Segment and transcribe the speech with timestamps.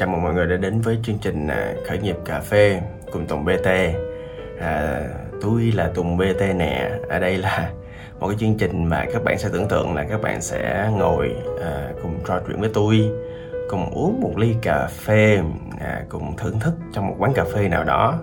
[0.00, 2.80] chào mừng mọi người đã đến với chương trình à, khởi nghiệp cà phê
[3.12, 3.68] cùng Tùng BT.
[4.60, 5.00] À,
[5.40, 6.90] tôi là Tùng BT nè.
[7.08, 7.70] Ở đây là
[8.20, 11.36] một cái chương trình mà các bạn sẽ tưởng tượng là các bạn sẽ ngồi
[11.62, 13.10] à, cùng trò chuyện với tôi,
[13.70, 15.40] cùng uống một ly cà phê,
[15.80, 18.18] à, cùng thưởng thức trong một quán cà phê nào đó.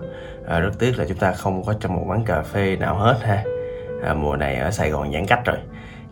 [0.46, 3.18] À, rất tiếc là chúng ta không có trong một quán cà phê nào hết
[3.22, 3.44] ha.
[4.02, 5.58] À, mùa này ở Sài Gòn giãn cách rồi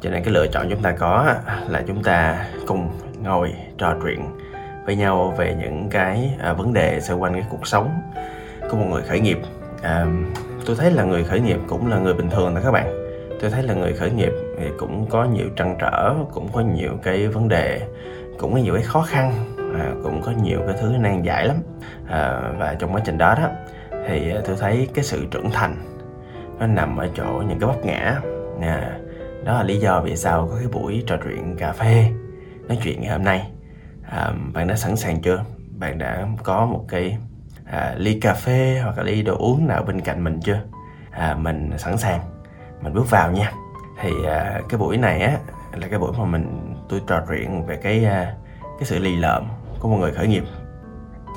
[0.00, 1.34] cho nên cái lựa chọn chúng ta có
[1.68, 2.90] là chúng ta cùng
[3.22, 4.20] ngồi trò chuyện
[4.86, 7.90] với nhau về những cái à, vấn đề xoay quanh cái cuộc sống
[8.70, 9.38] của một người khởi nghiệp.
[9.82, 10.06] À,
[10.66, 13.06] tôi thấy là người khởi nghiệp cũng là người bình thường đó các bạn.
[13.40, 16.92] Tôi thấy là người khởi nghiệp thì cũng có nhiều trăn trở cũng có nhiều
[17.02, 17.80] cái vấn đề
[18.38, 19.32] cũng có nhiều cái khó khăn
[19.74, 21.56] à, cũng có nhiều cái thứ nan giải lắm.
[22.08, 23.48] À, và trong quá trình đó đó
[24.08, 25.76] thì tôi thấy cái sự trưởng thành
[26.58, 28.20] nó nằm ở chỗ những cái vấp ngã.
[28.60, 28.98] À,
[29.44, 32.04] đó là lý do vì sao có cái buổi trò chuyện cà phê
[32.68, 33.50] nói chuyện ngày hôm nay
[34.10, 35.44] à, bạn đã sẵn sàng chưa?
[35.78, 37.18] Bạn đã có một cái
[37.64, 40.60] à, ly cà phê hoặc là ly đồ uống nào bên cạnh mình chưa?
[41.10, 42.20] À, mình sẵn sàng.
[42.82, 43.52] Mình bước vào nha.
[44.00, 45.36] Thì à, cái buổi này á
[45.72, 49.48] là cái buổi mà mình tôi trò chuyện về cái à, cái sự lì lợm
[49.78, 50.44] của một người khởi nghiệp.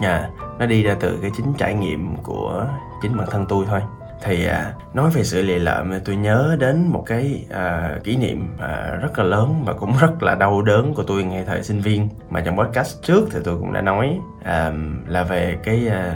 [0.02, 2.68] À, nó đi ra từ cái chính trải nghiệm của
[3.02, 3.82] chính bản thân tôi thôi
[4.22, 8.48] thì à, nói về sự lì lợm tôi nhớ đến một cái à, kỷ niệm
[8.60, 11.82] à, rất là lớn và cũng rất là đau đớn của tôi ngay thời sinh
[11.82, 12.10] viên.
[12.30, 14.72] Mà trong podcast trước thì tôi cũng đã nói à,
[15.08, 16.16] là về cái à,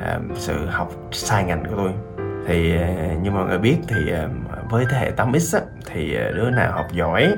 [0.00, 1.92] à, sự học sai ngành của tôi.
[2.46, 4.28] Thì à, như mọi người biết thì à,
[4.70, 7.32] với thế hệ 8x á, thì à, đứa nào học giỏi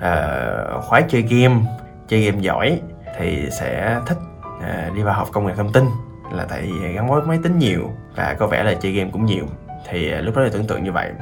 [0.00, 0.36] à,
[0.80, 1.60] khoái chơi game
[2.08, 2.80] chơi game giỏi
[3.18, 4.18] thì sẽ thích
[4.62, 5.84] à, đi vào học công nghệ thông tin
[6.32, 9.26] là tại vì gắn bó máy tính nhiều và có vẻ là chơi game cũng
[9.26, 9.44] nhiều.
[9.88, 11.12] Thì à, lúc đó tôi tưởng tượng như vậy.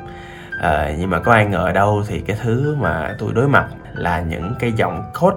[0.61, 4.21] À, nhưng mà có ai ngờ đâu thì cái thứ mà tôi đối mặt là
[4.21, 5.37] những cái dòng code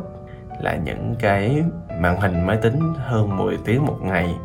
[0.62, 1.64] là những cái
[2.00, 4.36] màn hình máy tính hơn 10 tiếng một ngày.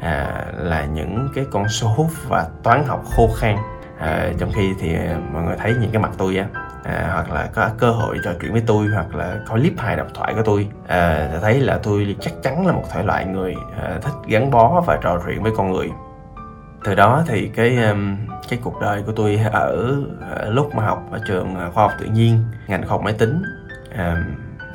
[0.00, 3.56] À, là những cái con số và toán học khô khan.
[3.98, 6.46] À, trong khi thì à, mọi người thấy những cái mặt tôi á
[6.86, 9.96] à, hoặc là có cơ hội trò chuyện với tôi hoặc là có clip hài
[9.96, 10.68] độc thoại của tôi.
[10.88, 14.80] À, thấy là tôi chắc chắn là một thể loại người à, thích gắn bó
[14.86, 15.90] và trò chuyện với con người.
[16.84, 18.16] Từ đó thì cái um,
[18.48, 19.96] cái cuộc đời của tôi ở,
[20.30, 23.12] ở lúc mà học ở trường à, khoa học tự nhiên ngành khoa học máy
[23.12, 23.42] tính
[23.96, 24.24] à,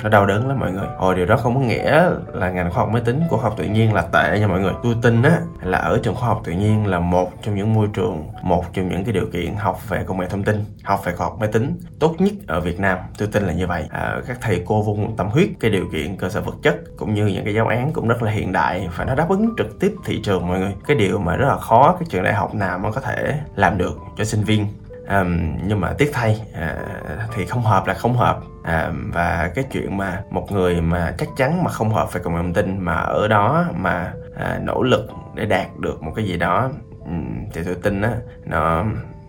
[0.02, 0.86] nó đau đớn lắm mọi người.
[0.96, 3.54] Hồi điều đó không có nghĩa là ngành khoa học máy tính của khoa học
[3.58, 4.72] tự nhiên là tệ nha mọi người.
[4.82, 7.88] Tôi tin á là ở trường khoa học tự nhiên là một trong những môi
[7.92, 11.12] trường một trong những cái điều kiện học về công nghệ thông tin học về
[11.12, 12.98] khoa học máy tính tốt nhất ở việt nam.
[13.18, 13.84] Tôi tin là như vậy.
[13.90, 16.76] À, các thầy cô vô cùng tâm huyết cái điều kiện cơ sở vật chất
[16.96, 19.54] cũng như những cái giáo án cũng rất là hiện đại và nó đáp ứng
[19.58, 20.74] trực tiếp thị trường mọi người.
[20.86, 23.78] Cái điều mà rất là khó cái trường đại học nào mà có thể làm
[23.78, 24.66] được cho sinh viên.
[25.08, 29.64] Um, nhưng mà tiếc thay uh, thì không hợp là không hợp à, và cái
[29.72, 32.94] chuyện mà một người mà chắc chắn mà không hợp với cộng đồng tin mà
[32.94, 36.70] ở đó mà à, nỗ lực để đạt được một cái gì đó
[37.04, 37.12] ừ,
[37.52, 38.12] thì tôi tin á
[38.44, 38.84] nó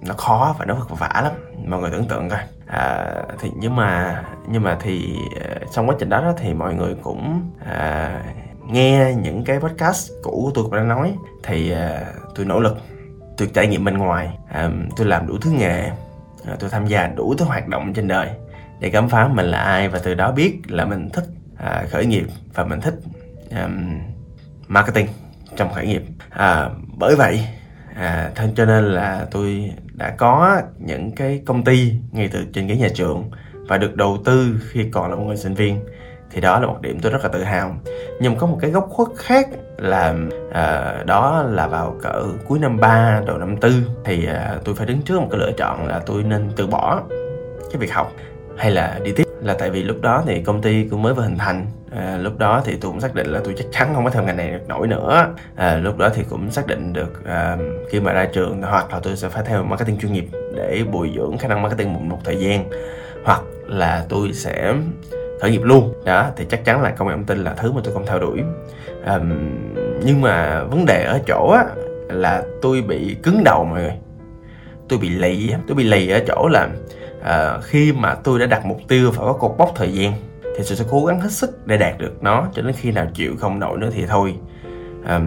[0.07, 1.33] nó khó và nó vất vả lắm.
[1.67, 2.39] Mọi người tưởng tượng coi.
[2.67, 3.05] À,
[3.39, 6.95] thì nhưng mà nhưng mà thì ờ, trong quá trình đó, đó thì mọi người
[7.03, 8.19] cũng à,
[8.67, 11.15] nghe những cái podcast cũ của tôi cũng đã nói.
[11.43, 12.01] Thì à,
[12.35, 12.77] tôi nỗ lực
[13.37, 14.37] tôi trải nghiệm bên ngoài.
[14.49, 15.91] À, tôi làm đủ thứ nghề
[16.47, 18.29] à, tôi tham gia đủ thứ hoạt động trên đời
[18.83, 21.23] để khám phá mình là ai và từ đó biết là mình thích
[21.57, 22.93] à, khởi nghiệp và mình thích
[23.51, 23.99] um,
[24.67, 25.07] marketing
[25.55, 26.03] trong khởi nghiệp.
[26.29, 27.47] À, bởi vậy
[27.95, 32.67] à, thân cho nên là tôi đã có những cái công ty ngay từ trên
[32.67, 35.79] cái nhà trường và được đầu tư khi còn là một người sinh viên.
[36.31, 37.75] Thì đó là một điểm tôi rất là tự hào.
[38.21, 40.15] Nhưng có một cái góc khuất khác là
[40.53, 43.73] à, đó là vào cỡ cuối năm 3 đầu năm tư
[44.05, 47.01] thì à, tôi phải đứng trước một cái lựa chọn là tôi nên từ bỏ
[47.71, 48.11] cái việc học
[48.57, 49.23] hay là đi tiếp?
[49.41, 51.65] Là tại vì lúc đó thì công ty cũng mới vừa hình thành.
[51.91, 54.23] À, lúc đó thì tôi cũng xác định là tôi chắc chắn không có theo
[54.23, 55.33] ngành này được nổi nữa.
[55.55, 57.57] À, lúc đó thì cũng xác định được à,
[57.89, 61.11] khi mà ra trường hoặc là tôi sẽ phải theo marketing chuyên nghiệp để bồi
[61.15, 62.65] dưỡng khả năng marketing một, một thời gian
[63.25, 64.73] hoặc là tôi sẽ
[65.41, 65.93] khởi nghiệp luôn.
[66.05, 68.19] Đó thì chắc chắn là công nghệ thông tin là thứ mà tôi không theo
[68.19, 68.41] đuổi.
[69.05, 69.19] À,
[70.05, 71.65] nhưng mà vấn đề ở chỗ á
[72.09, 73.93] là tôi bị cứng đầu mọi người.
[74.89, 76.69] Tôi bị lì tôi bị lì ở chỗ là
[77.23, 80.63] à, khi mà tôi đã đặt mục tiêu phải có cột mốc thời gian thì
[80.69, 83.35] tôi sẽ cố gắng hết sức để đạt được nó cho đến khi nào chịu
[83.39, 84.35] không nổi nữa thì thôi.
[85.05, 85.19] À,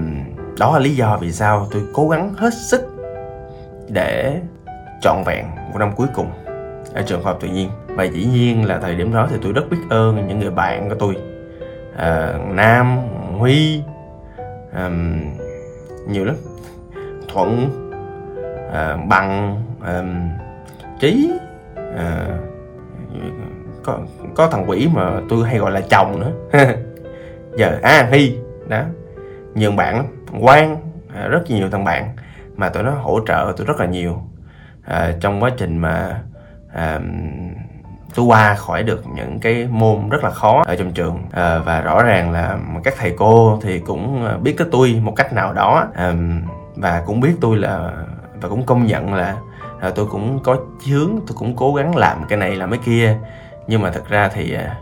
[0.59, 2.81] đó là lý do vì sao tôi cố gắng hết sức
[3.89, 4.41] để
[5.03, 6.31] trọn vẹn một năm cuối cùng
[6.95, 7.71] ở trường khoa học tự nhiên.
[7.89, 10.89] Và dĩ nhiên là thời điểm đó thì tôi rất biết ơn những người bạn
[10.89, 11.17] của tôi.
[11.97, 12.99] À, nam
[13.39, 13.83] huy
[14.73, 14.91] à,
[16.09, 16.37] nhiều lắm.
[17.29, 17.71] Thuận
[18.73, 20.03] à, bằng à,
[21.01, 21.31] trí
[21.97, 22.39] à,
[23.85, 23.99] có
[24.35, 26.33] có thằng quỷ mà tôi hay gọi là chồng nữa.
[27.57, 28.39] Giờ à hi
[28.69, 28.83] đó.
[29.55, 30.07] Nhiều bạn
[30.41, 30.77] quan
[31.15, 32.17] à, rất nhiều thằng bạn
[32.57, 34.23] mà tụi nó hỗ trợ tôi rất là nhiều.
[34.85, 36.23] À, trong quá trình mà
[36.73, 37.01] à,
[38.15, 41.19] tôi qua khỏi được những cái môn rất là khó ở trong trường.
[41.33, 45.33] À, và rõ ràng là các thầy cô thì cũng biết tới tôi một cách
[45.33, 45.87] nào đó.
[45.95, 46.15] À,
[46.77, 47.93] và cũng biết tôi là
[48.41, 49.37] và cũng công nhận là
[49.81, 50.57] à, tôi cũng có
[50.89, 53.19] hướng tôi cũng cố gắng làm cái này làm cái kia.
[53.67, 54.77] Nhưng mà thật ra thì à,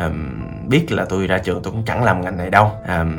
[0.00, 2.70] um, biết là tôi ra trường tôi cũng chẳng làm ngành này đâu.
[2.98, 3.18] Um,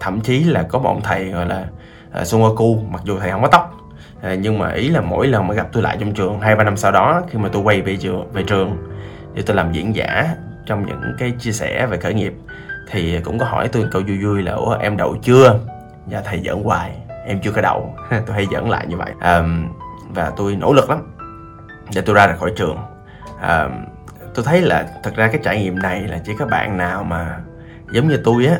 [0.00, 1.66] thậm chí là có một ông thầy gọi là
[2.12, 2.42] à, uh, Sun
[2.90, 3.72] mặc dù thầy không có tóc.
[4.18, 6.64] Uh, nhưng mà ý là mỗi lần mà gặp tôi lại trong trường hai ba
[6.64, 8.76] năm sau đó khi mà tôi quay về trường về trường
[9.34, 10.36] để tôi làm diễn giả
[10.66, 12.34] trong những cái chia sẻ về khởi nghiệp
[12.90, 15.60] thì cũng có hỏi tôi câu vui vui là ủa em đậu chưa?
[16.06, 16.92] Và thầy giỡn hoài
[17.26, 17.94] em chưa có đậu.
[18.10, 19.12] Tôi hay giỡn lại như vậy.
[19.20, 19.68] Um,
[20.14, 21.16] và tôi nỗ lực lắm
[21.94, 22.78] để tôi ra được khỏi trường.
[23.40, 23.68] À,
[24.34, 27.38] tôi thấy là thật ra cái trải nghiệm này là chỉ các bạn nào mà
[27.92, 28.56] giống như tôi á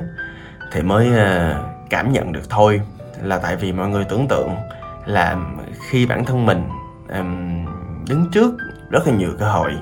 [0.72, 1.54] thì mới ờ,
[1.90, 2.80] cảm nhận được thôi.
[3.22, 4.56] Là tại vì mọi người tưởng tượng
[5.06, 5.36] là
[5.88, 6.68] khi bản thân mình
[7.08, 7.64] um,
[8.08, 8.54] đứng trước
[8.90, 9.72] rất là nhiều cơ hội.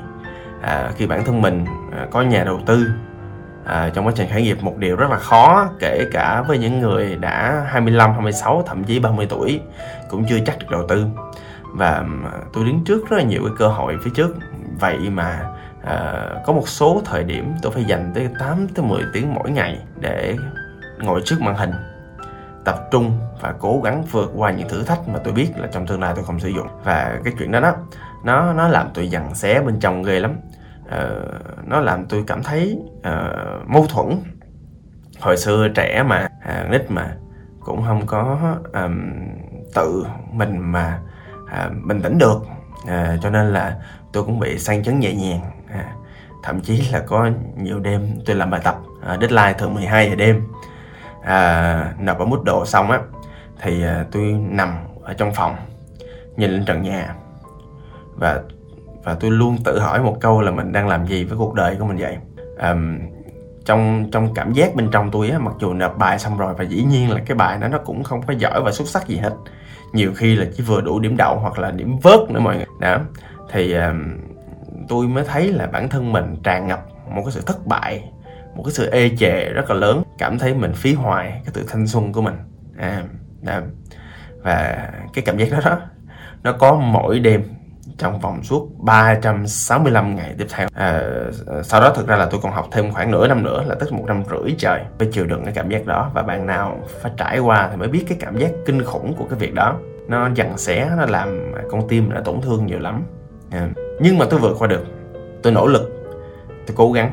[0.62, 2.87] À, khi bản thân mình à, có nhà đầu tư
[3.64, 6.81] à, trong quá trình khởi nghiệp một điều rất là khó kể cả với những
[6.81, 9.61] người đã 25, 26 thậm chí 30 tuổi
[10.11, 11.06] cũng chưa chắc được đầu tư
[11.75, 14.37] và ừ, tôi đứng trước rất là nhiều cái cơ hội phía trước.
[14.81, 15.50] Vậy mà
[15.82, 19.50] à, có một số thời điểm tôi phải dành tới 8 tới 10 tiếng mỗi
[19.50, 20.37] ngày để
[20.99, 21.71] ngồi trước màn hình
[22.65, 25.87] tập trung và cố gắng vượt qua những thử thách mà tôi biết là trong
[25.87, 26.67] tương lai tôi không sử dụng.
[26.85, 27.75] Và cái chuyện đó đó
[28.25, 30.37] nó nó làm tôi dằn xé bên trong ghê lắm.
[30.88, 31.11] À,
[31.65, 33.32] nó làm tôi cảm thấy à,
[33.67, 34.09] mâu thuẫn.
[35.21, 37.17] Hồi xưa trẻ mà à, nít mà
[37.61, 38.38] cũng không có
[38.73, 39.11] um,
[39.75, 40.99] tự mình mà
[41.50, 42.43] à, bình tĩnh được.
[42.87, 43.76] À, cho nên là
[44.12, 45.41] tôi cũng bị sang chấn nhẹ nhàng.
[45.73, 45.93] À,
[46.43, 50.14] thậm chí là có nhiều đêm tôi làm bài tập à, deadline thường 12 giờ
[50.14, 50.43] đêm.
[51.23, 52.99] À, nộp ở mức độ xong á
[53.62, 55.56] thì à, tôi nằm ở trong phòng
[56.37, 57.14] nhìn lên trần nhà.
[58.17, 58.40] Và
[59.05, 61.76] và tôi luôn tự hỏi một câu là mình đang làm gì với cuộc đời
[61.79, 62.17] của mình vậy?
[62.58, 62.75] À,
[63.64, 66.64] trong trong cảm giác bên trong tôi á mặc dù nộp bài xong rồi và
[66.64, 69.16] dĩ nhiên là cái bài đó nó cũng không có giỏi và xuất sắc gì
[69.16, 69.32] hết.
[69.93, 72.66] Nhiều khi là chỉ vừa đủ điểm đậu hoặc là điểm vớt nữa mọi người.
[72.81, 72.99] Đó.
[73.50, 73.82] Thì uh,
[74.88, 78.05] tôi mới thấy là bản thân mình tràn ngập một cái sự thất bại
[78.55, 81.64] một cái sự ê chề rất là lớn cảm thấy mình phí hoài cái tự
[81.69, 82.34] thanh xuân của mình.
[82.78, 83.02] À,
[83.43, 83.61] đó.
[84.43, 85.78] và cái cảm giác đó đó
[86.43, 87.43] nó có mỗi đêm
[87.99, 90.69] trong vòng suốt 365 ngày tiếp theo.
[90.75, 91.02] À,
[91.46, 93.75] ờ, sau đó thực ra là tôi còn học thêm khoảng nửa năm nữa là
[93.75, 96.11] tức một năm rưỡi trời phải chịu đựng cái cảm giác đó.
[96.14, 99.25] Và bạn nào phải trải qua thì mới biết cái cảm giác kinh khủng của
[99.31, 99.76] cái việc đó.
[100.08, 103.02] Nó dằn xé nó làm con tim nó tổn thương nhiều lắm.
[103.50, 103.69] À,
[104.00, 104.85] nhưng mà tôi vượt qua được.
[105.43, 105.90] Tôi nỗ lực.
[106.67, 107.12] Tôi cố gắng.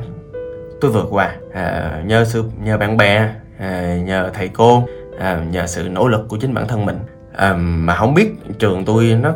[0.80, 1.36] Tôi vượt qua.
[1.52, 4.88] À, nhờ sự nhờ bạn bè à, nhờ thầy cô
[5.18, 6.98] à, nhờ sự nỗ lực của chính bản thân mình.
[7.36, 9.34] À, mà không biết trường tôi nó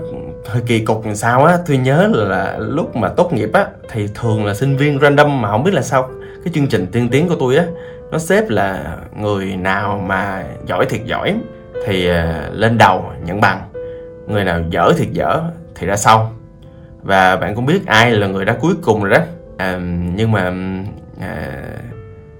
[0.53, 4.09] thời kỳ cục làm sao á tôi nhớ là lúc mà tốt nghiệp á thì
[4.15, 6.11] thường là sinh viên random mà không biết là sao.
[6.45, 7.65] Cái chương trình tiên tiến của tôi á
[8.11, 11.37] nó xếp là người nào mà giỏi thiệt giỏi
[11.87, 13.61] thì à, lên đầu nhận bằng.
[14.26, 15.43] Người nào dở thiệt dở
[15.75, 16.33] thì ra sau.
[17.03, 19.25] Và bạn cũng biết ai là người đã cuối cùng rồi đó.
[19.57, 19.79] À,
[20.15, 20.53] nhưng mà
[21.21, 21.62] à,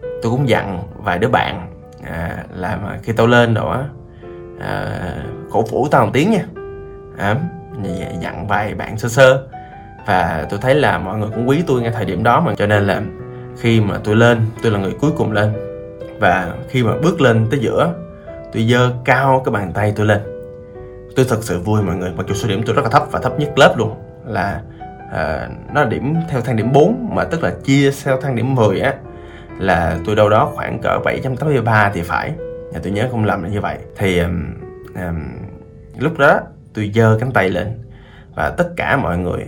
[0.03, 1.69] tôi cũng dặn vài đứa bạn
[2.05, 3.85] à, là mà khi tao lên đó
[4.61, 5.01] à,
[5.51, 6.45] cổ vũ tao một tiếng nha.
[7.19, 7.37] À,
[8.21, 9.47] dặn vài bạn sơ sơ.
[10.07, 12.55] Và tôi thấy là mọi người cũng quý tôi ngay thời điểm đó mà.
[12.55, 13.03] Cho nên là
[13.61, 15.53] khi mà tôi lên tôi là người cuối cùng lên.
[16.21, 17.95] Và khi mà bước lên tới giữa
[18.53, 20.21] tôi giơ cao cái bàn tay tôi lên.
[21.17, 23.21] Tôi thật sự vui mọi người mặc dù số điểm tôi rất là thấp và
[23.21, 23.95] thấp nhất lớp luôn.
[24.27, 24.61] Là
[25.13, 28.55] à, nó là điểm theo thang điểm 4 mà tức là chia theo thang điểm
[28.55, 28.95] 10 á
[29.59, 32.33] là tôi đâu đó khoảng cỡ 783 thì phải.
[32.73, 33.79] Nhà tôi nhớ không lầm là như vậy.
[33.97, 34.55] Thì um,
[34.95, 35.29] um,
[35.99, 36.41] lúc đó
[36.77, 37.79] tôi giơ cánh tay lên
[38.35, 39.47] và tất cả mọi người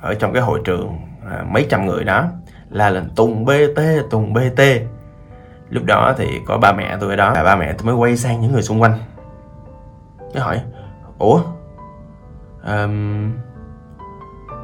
[0.00, 0.98] ở trong cái hội trường
[1.30, 2.24] à, mấy trăm người đó
[2.70, 3.80] la lên tùng bt
[4.10, 4.60] tùng bt
[5.70, 8.16] lúc đó thì có ba mẹ tôi ở đó và ba mẹ tôi mới quay
[8.16, 8.98] sang những người xung quanh.
[10.34, 10.60] Mới hỏi
[11.18, 11.40] ủa
[12.66, 13.32] um,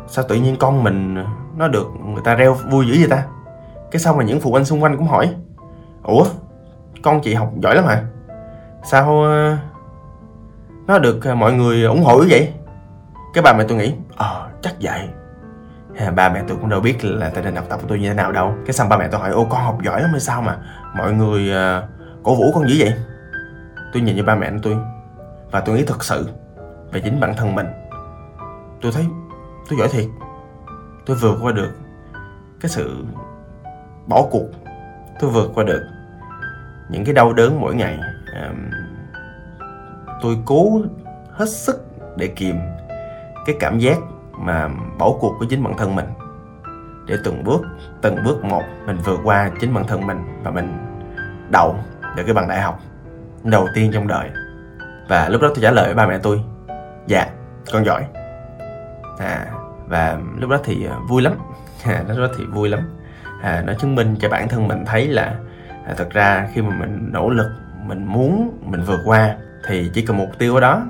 [0.06, 1.24] sao tự nhiên con mình
[1.56, 3.26] nó được người ta reo vui dữ vậy ta?
[3.90, 5.34] Cái xong mà những phụ huynh xung quanh cũng hỏi
[6.02, 6.24] ủa
[7.02, 8.04] con chị học giỏi lắm hả?
[8.84, 9.73] Sao uh,
[10.86, 12.52] nó được à, mọi người ủng hộ như vậy?
[13.34, 15.08] Cái bà mẹ tôi nghĩ ờ chắc vậy.
[15.96, 18.08] À, ba mẹ tôi cũng đâu biết là tình hình học tập của tôi như
[18.08, 18.54] thế nào đâu.
[18.66, 20.58] Cái xong ba mẹ tôi hỏi ô con học giỏi lắm hay sao mà
[20.96, 21.84] mọi người uh,
[22.22, 22.94] cổ vũ con dữ vậy?
[23.92, 24.76] Tôi nhìn như ba mẹ tôi
[25.50, 26.28] và tôi nghĩ thật sự
[26.92, 27.66] về chính bản thân mình.
[28.80, 29.06] Tôi thấy
[29.70, 30.06] tôi giỏi thiệt.
[31.06, 31.70] Tôi vượt qua được
[32.60, 33.04] cái sự
[34.06, 34.46] bỏ cuộc.
[35.20, 35.82] Tôi vượt qua được
[36.88, 37.98] những cái đau đớn mỗi ngày
[40.22, 40.80] tôi cố
[41.30, 41.84] hết sức
[42.16, 42.56] để kìm
[43.46, 43.98] cái cảm giác
[44.32, 44.68] mà
[44.98, 46.06] bỏ cuộc của chính bản thân mình.
[47.06, 47.60] Để từng bước
[48.02, 50.76] từng bước một mình vượt qua chính bản thân mình và mình
[51.50, 51.76] đậu
[52.16, 52.80] được cái bằng đại học
[53.44, 54.30] đầu tiên trong đời.
[55.08, 56.44] Và lúc đó tôi trả lời với ba mẹ tôi
[57.06, 57.26] dạ
[57.72, 58.06] con giỏi.
[59.18, 59.46] À
[59.86, 61.32] và lúc đó thì à, vui lắm.
[61.84, 62.80] À, lúc đó thì vui lắm.
[63.42, 65.34] À, nó chứng minh cho bản thân mình thấy là
[65.86, 67.50] à, thật ra khi mà mình nỗ lực
[67.86, 70.86] mình muốn mình vượt qua thì chỉ cần mục tiêu ở đó.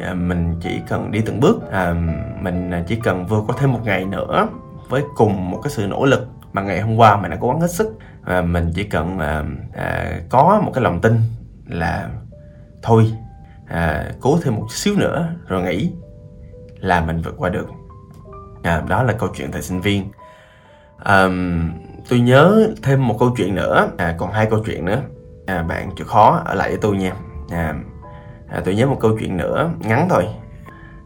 [0.00, 1.70] À, mình chỉ cần đi từng bước.
[1.70, 1.94] À,
[2.40, 4.48] mình chỉ cần vượt qua thêm một ngày nữa
[4.88, 7.60] với cùng một cái sự nỗ lực mà ngày hôm qua mình đã cố gắng
[7.60, 7.98] hết sức.
[8.22, 9.44] Và mình chỉ cần à,
[9.74, 11.20] à, có một cái lòng tin
[11.66, 12.08] là
[12.82, 13.12] thôi
[13.66, 15.92] à, cố thêm một xíu nữa rồi nghỉ
[16.80, 17.66] là mình vượt qua được.
[18.62, 20.10] À, đó là câu chuyện thời sinh viên.
[21.04, 21.28] À,
[22.08, 23.88] tôi nhớ thêm một câu chuyện nữa.
[23.98, 25.02] À, còn hai câu chuyện nữa.
[25.46, 27.12] À, bạn chịu khó ở lại với tôi nha.
[27.50, 27.74] À,
[28.50, 30.28] à, tôi nhớ một câu chuyện nữa ngắn thôi.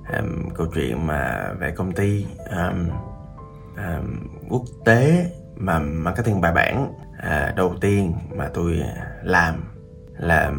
[0.05, 0.23] À,
[0.55, 2.73] câu chuyện mà về công ty à,
[3.77, 4.01] à,
[4.49, 8.83] quốc tế mà marketing bài bản à, đầu tiên mà tôi
[9.23, 9.75] làm
[10.19, 10.51] là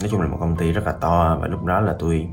[0.00, 2.28] nói chung là một công ty rất là to và lúc đó là tôi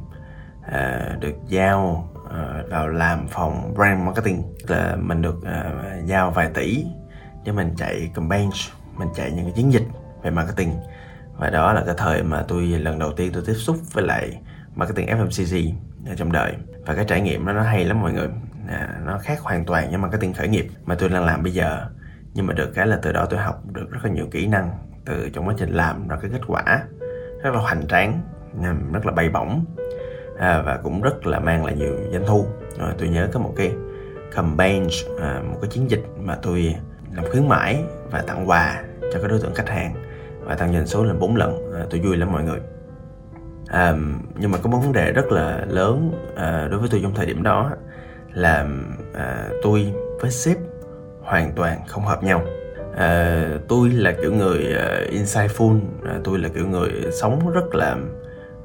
[0.62, 4.44] à, được giao à, vào làm phòng brand marketing.
[4.68, 5.74] Là mình được à,
[6.06, 6.86] giao vài tỷ
[7.46, 8.50] để mình chạy campaign
[8.98, 9.88] mình chạy những cái chiến dịch
[10.24, 10.74] về marketing
[11.38, 14.42] và đó là cái thời mà tôi lần đầu tiên tôi tiếp xúc với lại
[14.76, 15.72] marketing FMCG
[16.16, 16.54] trong đời.
[16.86, 18.28] Và cái trải nghiệm đó nó hay lắm mọi người.
[18.70, 21.88] À, nó khác hoàn toàn với marketing khởi nghiệp mà tôi đang làm bây giờ.
[22.34, 24.78] Nhưng mà được cái là từ đó tôi học được rất là nhiều kỹ năng
[25.06, 26.84] từ trong quá trình làm ra cái kết quả
[27.44, 28.22] rất là hoành tráng
[28.64, 29.66] à, rất là bay bổng.
[30.40, 32.48] À, và cũng rất là mang lại nhiều doanh thu.
[32.80, 33.72] Rồi tôi nhớ có một cái
[34.36, 34.88] campaign
[35.22, 36.76] à, một cái chiến dịch mà tôi
[37.14, 40.07] làm khuyến mãi và tặng quà cho các đối tượng khách hàng
[40.48, 41.74] và tăng doanh số lên 4 lần.
[41.74, 42.60] À, tôi vui lắm mọi người.
[43.68, 43.96] À,
[44.40, 47.26] nhưng mà có một vấn đề rất là lớn à, đối với tôi trong thời
[47.26, 47.72] điểm đó
[48.34, 48.68] là
[49.14, 50.58] à, tôi với sếp
[51.22, 52.42] hoàn toàn không hợp nhau.
[52.96, 57.98] À, tôi là kiểu người uh, insightful à, tôi là kiểu người sống rất là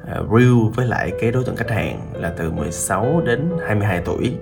[0.03, 4.39] uh, real với lại cái đối tượng khách hàng là từ 16 đến 22 tuổi.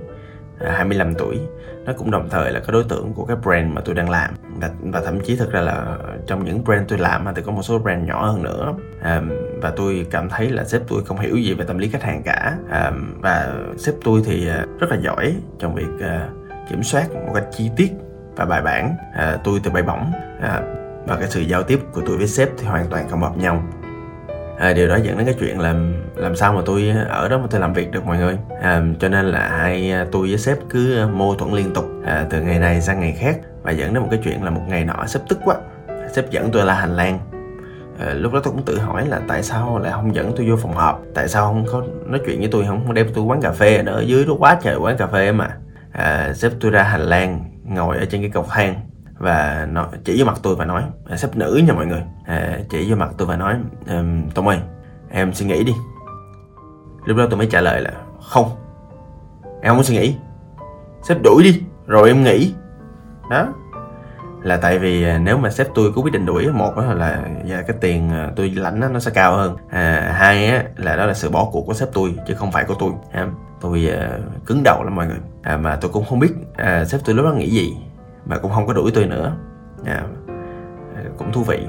[0.60, 1.40] À, 25 tuổi.
[1.84, 4.30] Nó cũng đồng thời là cái đối tượng của cái brand mà tôi đang làm.
[4.60, 7.62] Và, và thậm chí thực ra là trong những brand tôi làm thì có một
[7.62, 8.74] số brand nhỏ hơn nữa.
[9.02, 9.22] À,
[9.62, 12.22] và tôi cảm thấy là sếp tôi không hiểu gì về tâm lý khách hàng
[12.22, 12.56] cả.
[12.70, 17.32] À, và sếp tôi thì à, rất là giỏi trong việc uh, kiểm soát một
[17.34, 17.90] cách chi tiết
[18.36, 18.96] và bài bản.
[19.14, 20.12] À, tôi từ bay bổng.
[20.40, 20.62] À,
[21.06, 23.62] và cái sự giao tiếp của tôi với sếp thì hoàn toàn không hợp nhau
[24.60, 25.74] à, điều đó dẫn đến cái chuyện là
[26.16, 28.38] làm sao mà tôi ở đó mà tôi làm việc được mọi người?
[28.62, 31.84] À, cho nên là hai à, tôi với sếp cứ à, mâu thuẫn liên tục
[32.06, 34.62] à, từ ngày này sang ngày khác và dẫn đến một cái chuyện là một
[34.68, 35.56] ngày nọ sếp tức quá.
[36.12, 37.18] Sếp dẫn tôi là hành lang.
[37.98, 40.56] À, lúc đó tôi cũng tự hỏi là tại sao lại không dẫn tôi vô
[40.56, 41.02] phòng họp?
[41.14, 42.94] Tại sao không có nói chuyện với tôi không?
[42.94, 45.48] Đem tôi quán cà phê ở dưới đó quá trời quán cà phê mà.
[45.92, 48.74] À, sếp tôi ra hành lang ngồi ở trên cái cầu thang
[49.20, 50.82] và nó chỉ vô mặt tôi và nói.
[51.10, 52.02] À, sếp nữ nha mọi người.
[52.26, 53.54] À, chỉ vô mặt tôi và nói
[53.88, 54.58] um, tùng ơi
[55.10, 55.72] em suy nghĩ đi.
[57.04, 58.50] Lúc đó tôi mới trả lời là không
[59.62, 60.16] em không muốn suy nghĩ.
[61.02, 62.54] Sếp đuổi đi rồi em nghĩ
[63.30, 63.46] đó.
[64.42, 67.62] Là tại vì à, nếu mà sếp tôi có quyết định đuổi một là là
[67.62, 69.56] cái tiền à, tôi lãnh nó sẽ cao hơn.
[69.70, 72.64] À, hai á, là đó là sự bỏ cuộc của sếp tôi chứ không phải
[72.64, 72.90] của tôi.
[73.60, 75.18] Tôi à, cứng đầu lắm mọi người.
[75.42, 77.76] À, mà tôi cũng không biết à, sếp tôi lúc đó nghĩ gì
[78.24, 79.32] mà cũng không có đuổi tôi nữa.
[79.86, 80.02] À,
[81.18, 81.66] cũng thú vị.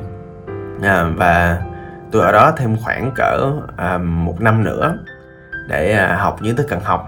[0.83, 1.61] À, và
[2.11, 4.97] tôi ở đó thêm khoảng cỡ à, một năm nữa
[5.67, 7.07] để à, học những thứ cần học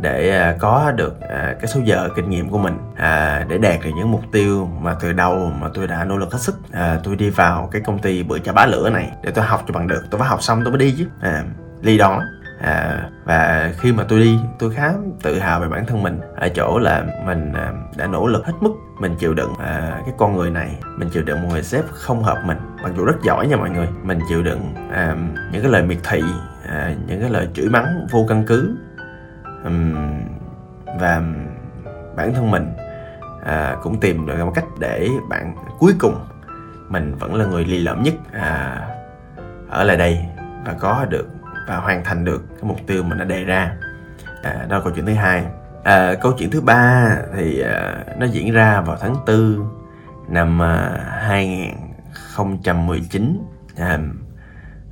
[0.00, 3.80] để à, có được à, cái số giờ kinh nghiệm của mình à, để đạt
[3.84, 6.54] được những mục tiêu mà từ đầu mà tôi đã nỗ lực hết sức.
[6.72, 9.64] À, tôi đi vào cái công ty bữa chả bá lửa này để tôi học
[9.66, 10.02] cho bằng được.
[10.10, 11.06] Tôi phải học xong tôi mới đi chứ.
[11.20, 11.44] À,
[11.82, 12.22] ly đó
[12.60, 16.48] à, và khi mà tôi đi tôi khá tự hào về bản thân mình ở
[16.48, 20.36] chỗ là mình à, đã nỗ lực hết mức mình chịu đựng à, cái con
[20.36, 23.46] người này mình chịu đựng một người sếp không hợp mình mặc dù rất giỏi
[23.46, 23.88] nha mọi người.
[24.02, 25.16] Mình chịu đựng à,
[25.52, 26.22] những cái lời miệt thị
[26.68, 28.76] à, những cái lời chửi mắng vô căn cứ
[29.64, 29.94] um,
[31.00, 31.22] và
[32.16, 32.72] bản thân mình
[33.44, 36.14] à, cũng tìm được một cách để bạn cuối cùng
[36.88, 38.80] mình vẫn là người lì lợm nhất à,
[39.68, 40.26] ở lại đây
[40.66, 41.26] và có được
[41.68, 43.72] và hoàn thành được cái mục tiêu mình đã đề ra.
[44.42, 45.44] À, đó là câu chuyện thứ hai.
[45.84, 49.68] À, câu chuyện thứ ba thì à, nó diễn ra vào tháng 4
[50.28, 50.90] năm à,
[51.28, 53.42] 2019
[53.76, 53.98] à,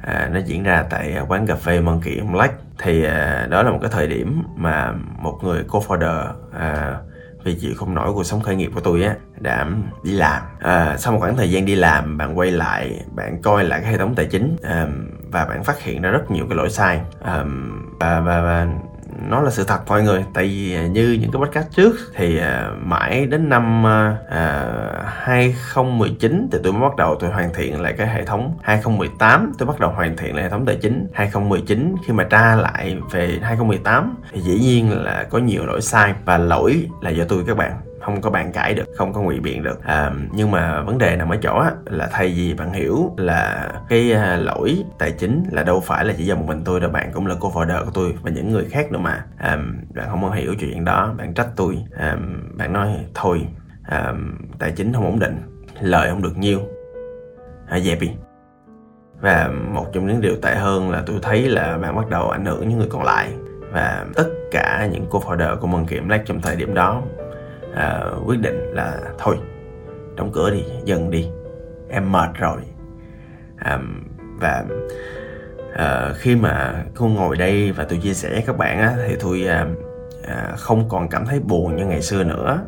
[0.03, 3.79] à, nó diễn ra tại quán cà phê Monkey Black thì à, đó là một
[3.83, 6.99] cái thời điểm mà một người co-founder à,
[7.45, 9.67] vì chịu không nổi cuộc sống khởi nghiệp của tôi á đã
[10.05, 10.43] đi làm.
[10.61, 13.93] À, sau một khoảng thời gian đi làm bạn quay lại bạn coi lại cái
[13.93, 14.87] hệ thống tài chính à,
[15.31, 17.01] và bạn phát hiện ra rất nhiều cái lỗi sai.
[17.25, 18.67] Um, và, và, và
[19.29, 20.25] nó là sự thật mọi người.
[20.35, 25.07] Tại vì à, như những cái podcast trước thì uh, mãi đến năm à, uh,
[25.07, 28.59] 2019 thì tôi mới bắt đầu tôi hoàn thiện lại cái hệ thống.
[28.63, 31.07] 2018 tôi bắt đầu hoàn thiện lại hệ thống tài chính.
[31.13, 36.15] 2019 khi mà tra lại về 2018 thì dĩ nhiên là có nhiều lỗi sai
[36.25, 39.41] và lỗi là do tôi các bạn không có bàn cãi được không có ngụy
[39.41, 39.85] biện được.
[39.85, 43.73] À, nhưng mà vấn đề nằm ở chỗ á, là thay vì bạn hiểu là
[43.89, 46.91] cái à, lỗi tài chính là đâu phải là chỉ do một mình tôi đâu
[46.91, 49.25] bạn cũng là cô founder của tôi và những người khác nữa mà.
[49.39, 49.59] À,
[49.95, 51.79] bạn không có hiểu chuyện đó bạn trách tôi.
[51.99, 52.17] À,
[52.57, 53.47] bạn nói thôi
[53.83, 54.13] à,
[54.59, 55.37] tài chính không ổn định
[55.81, 56.61] lợi không được nhiêu
[57.69, 58.11] à, dẹp đi.
[59.21, 62.45] Và một trong những điều tệ hơn là tôi thấy là bạn bắt đầu ảnh
[62.45, 63.29] hưởng những người còn lại
[63.73, 67.03] và tất cả những cô founder của Mừng kiểm lách trong thời điểm đó
[67.75, 69.37] à, quyết định là thôi
[70.17, 71.31] đóng cửa đi dần đi.
[71.89, 72.61] Em mệt rồi.
[73.57, 73.79] À,
[74.41, 74.65] và
[75.75, 79.17] à, khi mà cô ngồi đây và tôi chia sẻ với các bạn á, thì
[79.21, 79.67] tôi à,
[80.29, 82.61] à, không còn cảm thấy buồn như ngày xưa nữa.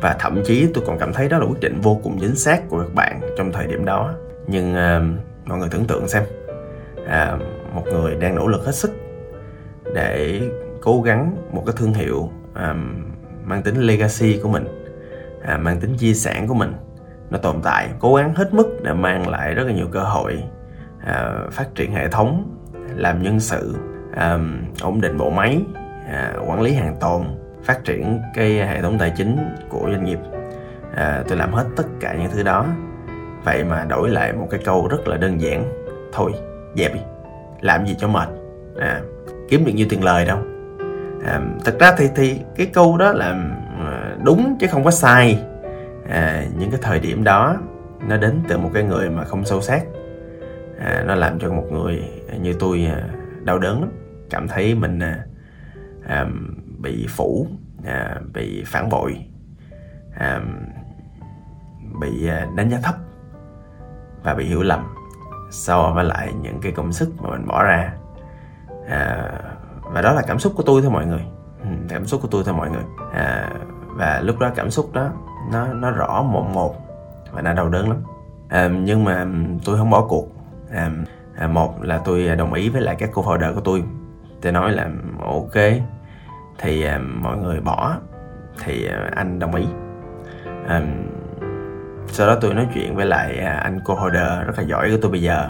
[0.00, 2.68] Và thậm chí tôi còn cảm thấy đó là quyết định vô cùng chính xác
[2.68, 4.14] của các bạn trong thời điểm đó.
[4.46, 5.02] Nhưng à,
[5.44, 6.22] mọi người tưởng tượng xem.
[7.06, 7.38] À,
[7.74, 8.90] một người đang nỗ lực hết sức
[9.94, 10.40] để
[10.80, 13.09] cố gắng một cái thương hiệu um,
[13.44, 14.64] mang tính legacy của mình
[15.42, 16.72] à, mang tính di sản của mình.
[17.30, 20.42] Nó tồn tại cố gắng hết mức để mang lại rất là nhiều cơ hội
[21.04, 22.56] à, phát triển hệ thống
[22.96, 23.76] làm nhân sự
[24.16, 24.38] à,
[24.82, 25.62] ổn định bộ máy
[26.12, 27.24] à, quản lý hàng tồn
[27.64, 29.36] phát triển cái hệ thống tài chính
[29.68, 30.18] của doanh nghiệp.
[30.96, 32.66] À, tôi làm hết tất cả những thứ đó.
[33.44, 35.72] Vậy mà đổi lại một cái câu rất là đơn giản
[36.12, 36.32] thôi
[36.76, 37.00] dẹp đi
[37.60, 38.28] làm gì cho mệt
[38.78, 39.00] à,
[39.48, 40.38] kiếm được nhiêu tiền lời đâu
[41.26, 43.26] à, thật ra thì thì cái câu đó là
[43.78, 45.44] à, đúng chứ không có sai.
[46.08, 47.56] À, những cái thời điểm đó
[48.08, 49.82] nó đến từ một cái người mà không sâu sát.
[50.78, 52.02] À, nó làm cho một người
[52.40, 53.02] như tôi à,
[53.42, 53.90] đau đớn lắm.
[54.30, 55.24] Cảm thấy mình à,
[56.06, 56.26] à,
[56.78, 57.46] bị phủ
[57.84, 59.24] à, bị phản bội
[60.18, 60.40] à,
[62.00, 62.94] bị à, đánh giá thấp
[64.22, 64.94] và bị hiểu lầm
[65.50, 67.92] so với lại những cái công sức mà mình bỏ ra.
[68.88, 69.32] À,
[69.92, 71.24] và đó là cảm xúc của tôi thôi mọi người.
[71.62, 72.82] Ừ, cảm xúc của tôi thôi mọi người.
[73.12, 73.50] À,
[73.86, 75.10] và lúc đó cảm xúc đó
[75.52, 76.76] nó nó rõ một một
[77.32, 77.98] và nó đau đớn lắm.
[78.48, 79.26] À, nhưng mà
[79.64, 80.28] tôi không bỏ cuộc.
[80.70, 80.90] À,
[81.36, 83.84] à, một là tôi đồng ý với lại các cô founder của tôi.
[84.42, 84.88] Tôi nói là
[85.20, 85.62] ok
[86.58, 87.96] thì à, mọi người bỏ
[88.64, 89.66] thì à, anh đồng ý.
[90.66, 90.82] À,
[92.06, 94.98] sau đó tôi nói chuyện với lại à, anh cô holder rất là giỏi của
[95.02, 95.48] tôi bây giờ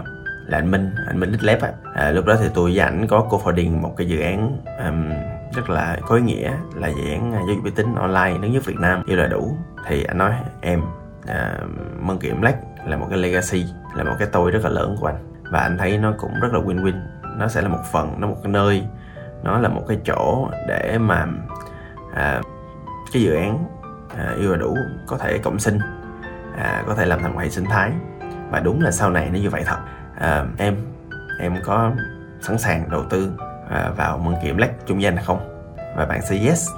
[0.51, 1.73] là anh Minh anh Minh Lab á.
[1.95, 5.11] À, lúc đó thì tôi với ảnh có co-founding một cái dự án um,
[5.55, 8.53] rất là có ý nghĩa là dự án à, giáo dục uy tín online lớn
[8.53, 9.57] nhất Việt Nam như là đủ.
[9.87, 10.83] Thì anh nói em
[11.27, 11.59] à,
[12.01, 15.07] Mân Kiểm Black là một cái legacy là một cái tôi rất là lớn của
[15.07, 15.19] anh.
[15.51, 17.01] Và anh thấy nó cũng rất là win-win.
[17.37, 18.85] Nó sẽ là một phần nó một cái nơi
[19.43, 21.27] nó là một cái chỗ để mà
[22.15, 22.41] à,
[23.13, 23.65] cái dự án
[24.19, 25.79] à, yêu là đủ có thể cộng sinh
[26.57, 27.93] à, có thể làm thành một hệ sinh thái.
[28.51, 29.79] Và đúng là sau này nó như vậy thật
[30.21, 30.77] à, em
[31.41, 31.93] em có
[32.41, 33.33] sẵn sàng đầu tư
[33.71, 35.39] à, vào mân kiểm lách trung danh không?
[35.97, 36.69] Và bạn say yes.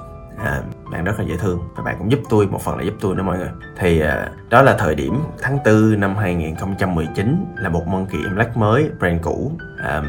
[0.43, 2.93] À, bạn rất là dễ thương và bạn cũng giúp tôi một phần là giúp
[3.01, 3.49] tôi nữa mọi người.
[3.77, 8.57] Thì à, đó là thời điểm tháng 4 năm 2019 là một mân kiểm lách
[8.57, 9.51] mới brand cũ.
[9.83, 10.03] À,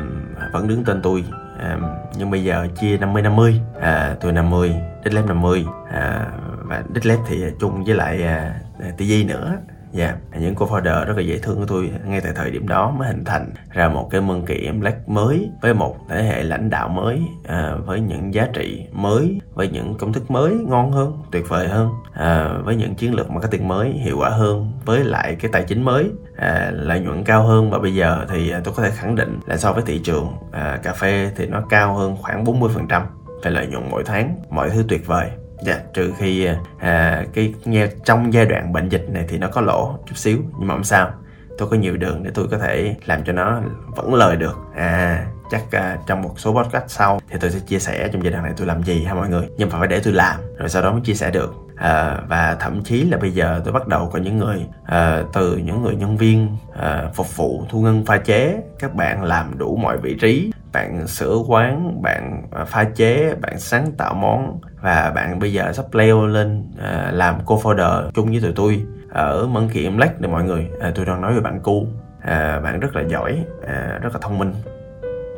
[0.52, 1.24] vẫn đứng tên tôi.
[1.58, 1.78] À,
[2.18, 6.26] nhưng bây giờ chia 50 50 à, tôi 50 Đích lép 50 à,
[6.62, 8.54] và Đích lép thì chung với lại à,
[8.98, 9.56] TG nữa.
[9.94, 10.42] Dạ, yeah.
[10.42, 13.08] những cô founder rất là dễ thương của tôi ngay tại thời điểm đó mới
[13.08, 16.88] hình thành ra một cái mân kỳ Black mới với một thế hệ lãnh đạo
[16.88, 21.48] mới à, với những giá trị mới với những công thức mới ngon hơn tuyệt
[21.48, 25.50] vời hơn à, với những chiến lược marketing mới hiệu quả hơn với lại cái
[25.52, 28.90] tài chính mới à, lợi nhuận cao hơn và bây giờ thì tôi có thể
[28.90, 32.44] khẳng định là so với thị trường à, cà phê thì nó cao hơn khoảng
[32.44, 33.02] 40%
[33.42, 35.30] về lợi nhuận mỗi tháng mọi thứ tuyệt vời
[35.62, 39.48] Dạ, trừ khi à, à, cái nghe trong giai đoạn bệnh dịch này thì nó
[39.48, 41.10] có lỗ chút xíu nhưng mà không sao.
[41.58, 43.60] Tôi có nhiều đường để tôi có thể làm cho nó
[43.96, 44.58] vẫn lời được.
[44.76, 48.32] À chắc à, trong một số podcast sau thì tôi sẽ chia sẻ trong giai
[48.32, 49.48] đoạn này tôi làm gì ha mọi người.
[49.56, 51.54] Nhưng mà phải để tôi làm rồi sau đó mới chia sẻ được.
[51.76, 55.56] À, và thậm chí là bây giờ tôi bắt đầu có những người à, từ
[55.56, 59.76] những người nhân viên à, phục vụ thu ngân pha chế các bạn làm đủ
[59.76, 65.12] mọi vị trí bạn sửa quán bạn à, pha chế bạn sáng tạo món và
[65.14, 69.90] bạn bây giờ sắp leo lên à, làm co-founder chung với tụi tôi ở Monkey
[69.90, 70.70] Lách này mọi người.
[70.80, 71.86] À, tôi đang nói về bạn cu
[72.20, 74.52] à, bạn rất là giỏi à, rất là thông minh.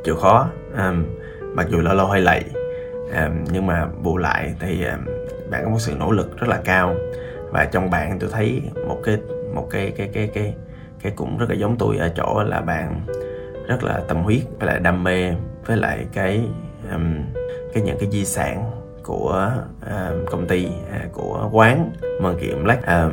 [0.04, 0.92] Chịu khó à,
[1.54, 2.44] mặc dù lâu lâu hơi lầy
[3.12, 4.98] à, nhưng mà bù lại thì à,
[5.50, 6.94] bạn có một sự nỗ lực rất là cao.
[7.50, 9.18] Và trong bạn tôi thấy một cái
[9.54, 10.54] một cái cái cái cái
[11.02, 13.00] cái cũng rất là giống tôi ở chỗ là bạn
[13.68, 15.32] rất là tâm huyết với lại đam mê
[15.66, 16.48] với lại cái
[16.92, 17.14] um,
[17.74, 18.70] cái những cái di sản
[19.02, 22.86] của um, công ty uh, của quán mần kiệm black.
[22.86, 23.12] Um,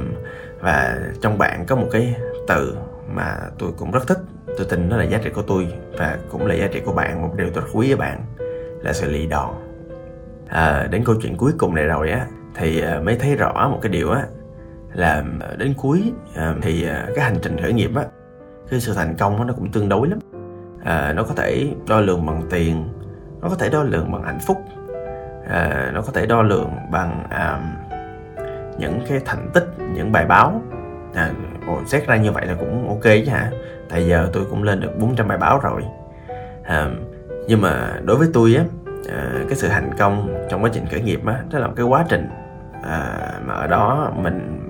[0.60, 2.16] và trong bạn có một cái
[2.48, 2.78] từ
[3.14, 4.18] mà tôi cũng rất thích.
[4.58, 7.22] Tôi tin nó là giá trị của tôi và cũng là giá trị của bạn
[7.22, 8.22] một điều tôi rất quý với bạn
[8.82, 9.54] là sự lì đòn.
[10.48, 13.80] À, đến câu chuyện cuối cùng này rồi á thì à, mới thấy rõ một
[13.82, 14.24] cái điều á
[14.94, 15.24] là
[15.58, 18.04] đến cuối à, thì cái hành trình khởi nghiệp á
[18.70, 20.20] cái sự thành công nó cũng tương đối lắm
[20.84, 22.90] à, nó có thể đo lường bằng tiền
[23.44, 24.58] nó có thể đo lường bằng hạnh phúc.
[25.50, 27.60] À, nó có thể đo lường bằng à,
[28.78, 30.62] những cái thành tích những bài báo.
[31.14, 31.32] À,
[31.86, 33.52] xét ra như vậy là cũng ok chứ hả?
[33.90, 35.84] Tại giờ tôi cũng lên được 400 bài báo rồi.
[36.64, 36.90] À,
[37.48, 38.64] nhưng mà đối với tôi á
[39.10, 41.86] à, cái sự thành công trong quá trình khởi nghiệp á đó là một cái
[41.86, 42.30] quá trình
[42.84, 44.70] à, mà ở đó mình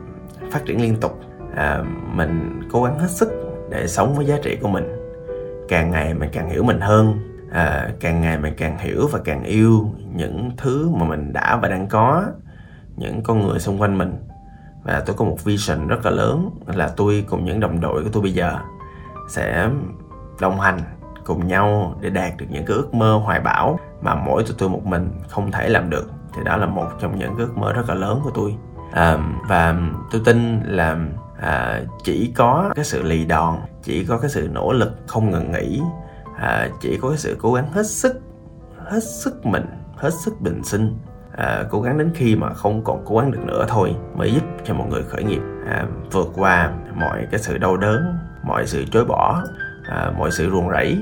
[0.51, 1.19] phát triển liên tục.
[1.55, 3.29] À, mình cố gắng hết sức
[3.69, 5.02] để sống với giá trị của mình
[5.73, 7.19] càng ngày mình càng hiểu mình hơn.
[7.51, 11.67] À, càng ngày mình càng hiểu và càng yêu những thứ mà mình đã và
[11.67, 12.23] đang có
[12.95, 14.15] những con người xung quanh mình.
[14.83, 18.09] Và tôi có một vision rất là lớn là tôi cùng những đồng đội của
[18.13, 18.57] tôi bây giờ
[19.29, 19.69] sẽ
[20.41, 20.79] đồng hành
[21.25, 24.69] cùng nhau để đạt được những cái ước mơ hoài bão mà mỗi tụi tôi
[24.69, 26.11] một mình không thể làm được.
[26.35, 28.55] Thì đó là một trong những ước mơ rất là lớn của tôi.
[28.91, 29.17] À,
[29.49, 29.75] và
[30.11, 30.97] tôi tin là
[31.43, 35.51] à, chỉ có cái sự lì đòn chỉ có cái sự nỗ lực không ngừng
[35.51, 35.81] nghỉ
[36.37, 38.21] à, chỉ có cái sự cố gắng hết sức
[38.85, 40.97] hết sức mình hết sức bình sinh.
[41.37, 44.43] À, cố gắng đến khi mà không còn cố gắng được nữa thôi mới giúp
[44.63, 45.41] cho một người khởi nghiệp.
[45.67, 49.43] À, vượt qua mọi cái sự đau đớn mọi sự chối bỏ
[49.89, 50.97] à, mọi sự ruồng rẫy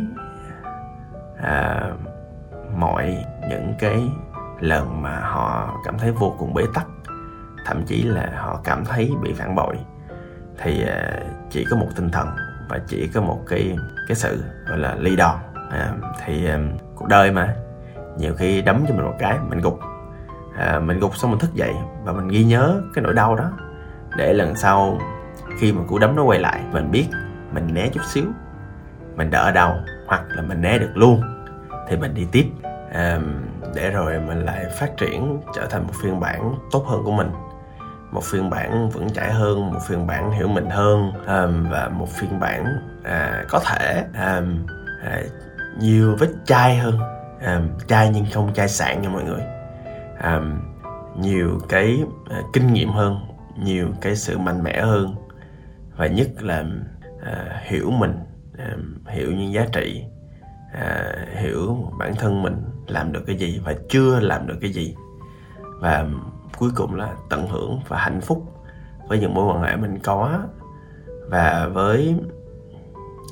[1.41, 1.91] à,
[2.75, 4.03] mọi những cái
[4.59, 6.87] lần mà họ cảm thấy vô cùng bế tắc
[7.65, 9.77] thậm chí là họ cảm thấy bị phản bội
[10.63, 11.19] thì à,
[11.49, 12.27] chỉ có một tinh thần
[12.69, 15.35] và chỉ có một cái cái sự gọi là ly đòn.
[15.71, 15.93] À,
[16.25, 16.59] thì à,
[16.95, 17.55] cuộc đời mà
[18.17, 19.79] nhiều khi đấm cho mình một cái mình gục.
[20.57, 23.51] À, mình gục xong mình thức dậy và mình ghi nhớ cái nỗi đau đó
[24.17, 24.99] để lần sau
[25.59, 27.07] khi mà cú đấm nó quay lại mình biết
[27.51, 28.25] mình né chút xíu
[29.15, 31.21] mình đỡ đau hoặc là mình né được luôn
[31.87, 32.45] thì mình đi tiếp.
[32.93, 33.19] À,
[33.75, 37.31] để rồi mình lại phát triển trở thành một phiên bản tốt hơn của mình
[38.11, 42.09] một phiên bản vững chãi hơn một phiên bản hiểu mình hơn um, và một
[42.09, 42.65] phiên bản
[42.99, 44.65] uh, có thể um,
[45.07, 45.31] uh,
[45.79, 46.99] nhiều vết chai hơn.
[47.45, 49.41] Um, chai nhưng không chai sạn nha mọi người.
[50.23, 50.61] Um,
[51.19, 53.19] nhiều cái uh, kinh nghiệm hơn
[53.63, 55.15] nhiều cái sự mạnh mẽ hơn.
[55.97, 56.63] Và nhất là
[57.15, 58.19] uh, hiểu mình
[58.53, 60.03] uh, hiểu những giá trị
[61.35, 64.95] hiểu bản thân mình làm được cái gì và chưa làm được cái gì.
[65.79, 66.05] Và
[66.61, 68.43] cuối cùng là tận hưởng và hạnh phúc
[69.07, 70.39] với những mối quan hệ mình có
[71.29, 72.15] và với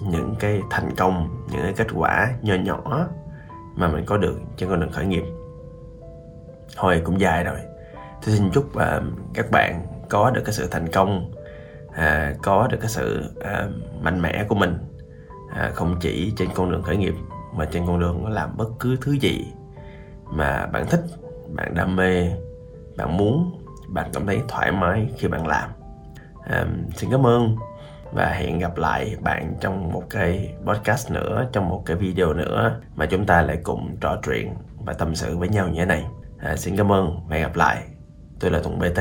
[0.03, 3.07] những cái thành công những cái kết quả nhỏ nhỏ
[3.75, 5.23] mà mình có được trên con đường khởi nghiệp.
[6.75, 7.59] Thôi cũng dài rồi.
[8.25, 11.31] Tôi xin chúc uh, các bạn có được cái sự thành công
[11.87, 14.77] uh, có được cái sự uh, mạnh mẽ của mình
[15.45, 17.13] uh, không chỉ trên con đường khởi nghiệp
[17.55, 19.53] mà trên con đường làm bất cứ thứ gì
[20.25, 21.01] mà bạn thích
[21.55, 22.31] bạn đam mê
[22.99, 25.69] bạn muốn bạn cảm thấy thoải mái khi bạn làm.
[26.43, 27.55] À, xin cảm ơn
[28.11, 32.79] và hẹn gặp lại bạn trong một cái podcast nữa trong một cái video nữa
[32.95, 34.53] mà chúng ta lại cùng trò chuyện
[34.85, 36.05] và tâm sự với nhau như thế này.
[36.39, 37.83] À, xin cảm ơn và hẹn gặp lại.
[38.39, 38.99] Tôi là tùng bt